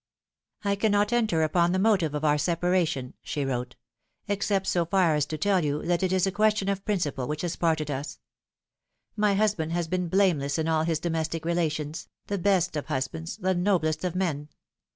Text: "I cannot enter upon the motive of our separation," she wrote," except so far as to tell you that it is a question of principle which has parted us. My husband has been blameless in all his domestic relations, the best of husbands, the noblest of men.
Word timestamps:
"I 0.63 0.75
cannot 0.75 1.13
enter 1.13 1.43
upon 1.43 1.73
the 1.73 1.77
motive 1.77 2.15
of 2.15 2.25
our 2.25 2.39
separation," 2.39 3.13
she 3.21 3.45
wrote," 3.45 3.75
except 4.27 4.65
so 4.65 4.83
far 4.83 5.13
as 5.13 5.27
to 5.27 5.37
tell 5.37 5.63
you 5.63 5.83
that 5.83 6.01
it 6.01 6.11
is 6.11 6.25
a 6.25 6.31
question 6.31 6.69
of 6.69 6.83
principle 6.83 7.27
which 7.27 7.43
has 7.43 7.55
parted 7.55 7.91
us. 7.91 8.17
My 9.15 9.35
husband 9.35 9.73
has 9.73 9.87
been 9.87 10.07
blameless 10.09 10.57
in 10.57 10.67
all 10.67 10.85
his 10.85 10.97
domestic 10.97 11.45
relations, 11.45 12.09
the 12.25 12.39
best 12.39 12.75
of 12.75 12.87
husbands, 12.87 13.37
the 13.37 13.53
noblest 13.53 14.03
of 14.03 14.15
men. 14.15 14.49